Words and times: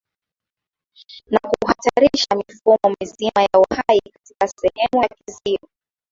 na 1.31 1.39
kuhatarisha 1.39 2.27
mifumo 2.37 2.95
mizima 2.99 3.41
ya 3.43 3.59
uhai 3.59 4.01
katika 4.11 4.47
sehemu 4.47 5.01
za 5.03 5.09
Kizio 5.25 5.59